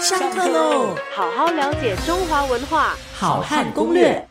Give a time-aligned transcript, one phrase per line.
[0.00, 0.94] 上课喽！
[1.14, 4.28] 好好了解中华文化，好汉攻略。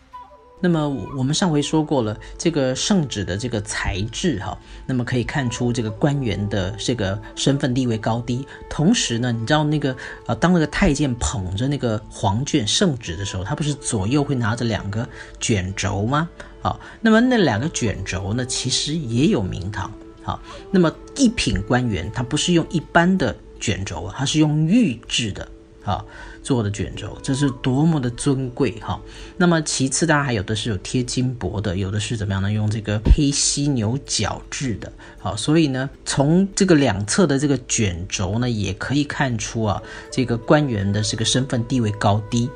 [0.60, 8.46] 那么我们上回说过了，这个圣旨的这个材质哈，那么可以看出这个官员的这个身份地位高低。
[8.70, 9.96] 同时呢，你知道那个
[10.28, 15.08] 呃，当那个太监捧着那个黄卷圣旨的时候，他不是左右会拿着两个
[15.40, 16.30] 卷轴吗？
[16.62, 19.92] 好，那么那两个卷轴呢，其实也有名堂。
[20.22, 20.40] 好，
[20.72, 25.46] 那么一品官员他不是用一般的卷轴啊，他是用玉制的
[25.84, 26.04] 啊
[26.42, 29.00] 做的卷轴，这是多么的尊贵哈。
[29.38, 32.52] 那么其次，当然还有的是有贴金箔的，有的是怎么样呢？
[32.52, 34.92] 用这个黑犀牛角制的。
[35.20, 42.50] 好，所以呢，从这个两侧的这个卷轴呢，也可以看出啊，这个官员的这个身份地位高低。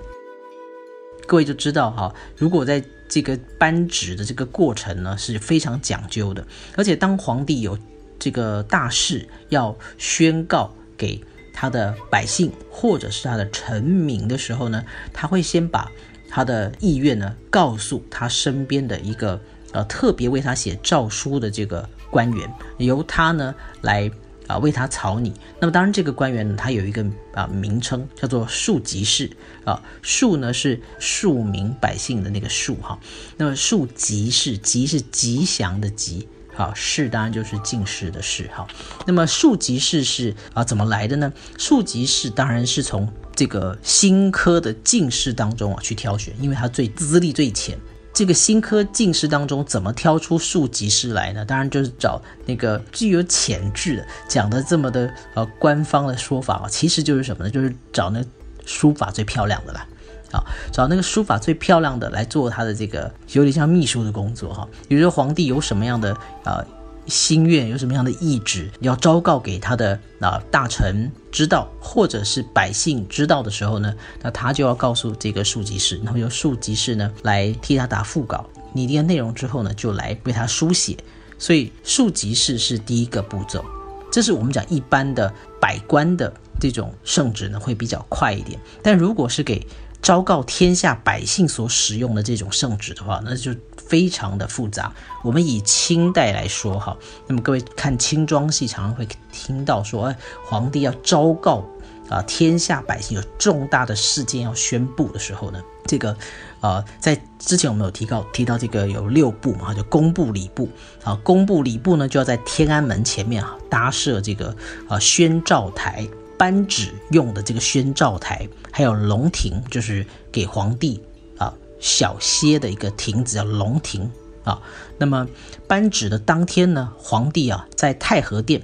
[1.26, 7.78] 各位就知道哈，如果在这个颁旨的这个过程呢是非常讲究的，而且当皇帝有
[8.20, 11.22] 这个大事要宣告给
[11.60, 15.92] 他的百姓或者是他的臣民的时候呢，他会先把
[16.30, 24.12] 他的意愿呢告诉他身边的一个呃特别为他写诏书的这个官员，由他呢来。
[24.48, 25.34] 啊，为他草拟。
[25.60, 29.30] 那么当然，这个官员呢，他有一个啊名称，叫做庶吉士
[29.66, 29.84] 啊。
[30.02, 32.98] 庶呢是庶民百姓的那个庶哈。
[33.36, 38.68] 那么庶吉士，吉是吉祥的吉，好士当然就是进士的士哈。
[39.06, 41.32] 那么庶吉士是啊怎么来的呢？
[41.58, 47.78] 庶吉士当然是从这个新科的进士当中啊去挑选，因为他最资历最浅。
[48.14, 51.46] 这个新科进士当中怎么挑出庶吉士来呢？
[51.46, 57.50] 当然就是找那个具有潜质的，讲的这么的呃官方的说法啊，其实就是什么呢？
[57.52, 58.26] 就是找那
[58.66, 59.86] 书法最漂亮的啦，
[60.32, 64.68] 啊，找那个书法最漂亮的来做他的这个有点像秘书的工作哈。
[64.88, 66.66] 比如说皇帝有什么样的啊？
[67.08, 80.98] 心愿有什么样的意志，要昭告给他的啊大臣知道，或者是百姓知道的时候呢，那他就要告诉这个庶吉士，然后由庶吉士呢来替他打腹稿，拟定内容之后呢，就来为他书写。
[81.38, 83.64] 所以庶吉士是第一个步骤，
[84.12, 89.66] 这是我们讲一般的百官的这种圣旨呢会比较快一点，但如果是给
[90.02, 93.56] 昭告天下百姓所使用的这种圣旨的话，那就。
[93.88, 94.94] 非常的复杂。
[95.24, 101.64] 我们以清代来说哈，那么各位看清装戏，常常会听到说，哎，皇帝要昭告
[102.10, 106.18] 啊，天下百姓有重大的事件要宣布的时候呢，这个，
[106.60, 110.68] 呃，在之前我们有提到提到这个有六部嘛，就工部礼部
[111.06, 114.54] 啊，工部礼部呢就要在天安门前面啊搭设这个
[114.90, 116.06] 啊宣召台，
[116.38, 121.02] 颁旨用的这个宣召台，还有龙庭，就是给皇帝
[121.38, 121.54] 啊。
[121.80, 124.12] 小歇的一个亭子叫龙亭
[124.44, 124.62] 啊。
[124.98, 125.28] 那么
[125.68, 128.62] 颁旨的当天呢，皇帝啊在太和殿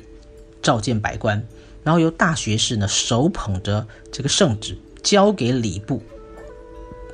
[0.61, 1.45] 召见百官，
[1.83, 6.01] 然后由大学士呢手捧着这个圣旨交给礼部，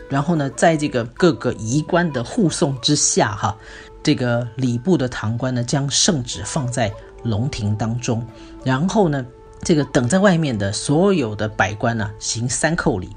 [0.09, 3.58] 然后呢在这个各个仪官的护送之下，哈，
[4.02, 6.94] 这个礼部的堂官呢将圣旨放在
[7.24, 8.25] 龙庭当中，
[8.64, 9.25] 然后呢
[9.64, 13.09] 这个等在外面的所有的百官呢行三叩礼。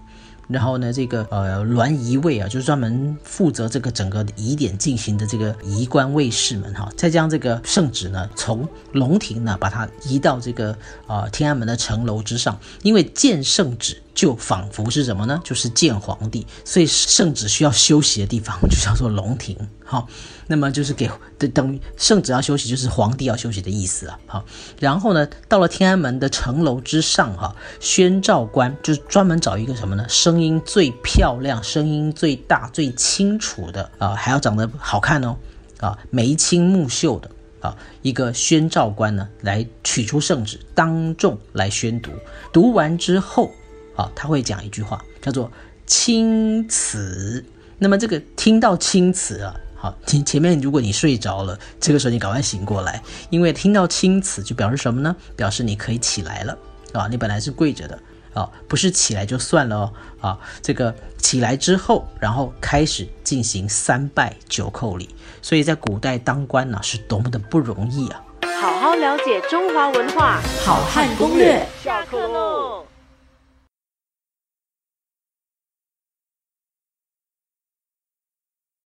[0.49, 10.77] 然后呢，这个呃銮仪卫啊，就是专门负责这个整个仪典进行的这个仪官卫士们哈，再将这个圣旨呢从龙庭呢把它移到这个
[11.07, 14.03] 呃天安门的城楼之上，因为见圣旨。
[14.15, 15.41] 就仿佛是什么呢？
[15.43, 19.57] 就是见皇帝，所以圣旨需要休息的地方 就叫做龙庭。
[19.93, 20.09] 好，
[20.47, 21.11] 那么就是给
[21.53, 24.19] 等于圣旨要休息，就是皇帝要休息的意思啊。
[24.27, 24.45] 好，
[24.81, 30.09] 然后呢，到了天安门的城楼之上，哈，宣召官就是专门找一个什么呢？
[30.09, 35.37] 声音最漂亮、声音最大、最清楚的啊，还要长得好看哦，
[35.81, 42.11] 啊，眉清目秀的啊，一个宣召官呢，来取出圣旨，当众来宣读。
[42.51, 43.53] 读完之后。
[43.95, 45.53] 啊，他会讲一句话，叫做
[45.85, 47.45] “青词”。
[47.79, 55.17] 那么这个听到“青词”啊，好，前前面如果你睡着了，这个时候你赶快醒过来，因为听到“青词”就表示什么呢？
[55.35, 56.57] 表示你可以起来了
[56.93, 57.09] 啊！
[57.11, 57.99] 你本来是跪着的
[58.33, 60.39] 啊，不是起来就算了哦啊！
[60.63, 65.09] 这个起来之后，然后开始进行三拜九叩礼。
[65.43, 68.23] 所以在古代当官呢，是多么的不容易啊！
[68.61, 72.62] 好好了解中华文化，好汉攻略，下课喽。